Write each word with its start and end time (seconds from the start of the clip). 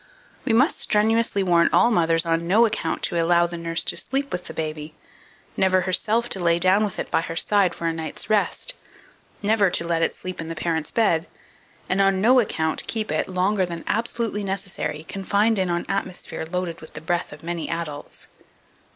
2469. 0.45 0.55
We 0.55 0.57
must 0.57 0.79
strenuously 0.79 1.43
warn 1.43 1.69
all 1.71 1.91
mothers 1.91 2.25
on 2.25 2.47
no 2.47 2.65
account 2.65 3.03
to 3.03 3.23
allow 3.23 3.45
the 3.45 3.55
nurse 3.55 3.83
to 3.83 3.95
sleep 3.95 4.31
with 4.31 4.45
the 4.45 4.51
baby, 4.51 4.95
never 5.55 5.81
herself 5.81 6.27
to 6.29 6.39
lay 6.39 6.57
down 6.57 6.83
with 6.83 6.97
it 6.97 7.11
by 7.11 7.21
her 7.21 7.35
side 7.35 7.75
for 7.75 7.85
a 7.85 7.93
night's 7.93 8.27
rest, 8.27 8.73
never 9.43 9.69
to 9.69 9.85
let 9.85 10.01
it 10.01 10.15
sleep 10.15 10.41
in 10.41 10.47
the 10.47 10.55
parents' 10.55 10.89
bed, 10.89 11.27
and 11.87 12.01
on 12.01 12.19
no 12.19 12.39
account 12.39 12.87
keep 12.87 13.11
it, 13.11 13.29
longer 13.29 13.63
than 13.63 13.83
absolutely 13.85 14.43
necessary, 14.43 15.03
confined 15.07 15.59
in 15.59 15.69
on 15.69 15.85
atmosphere 15.87 16.47
loaded 16.51 16.81
with 16.81 16.93
the 16.95 16.99
breath 17.01 17.31
of 17.31 17.43
many 17.43 17.69
adults. 17.69 18.27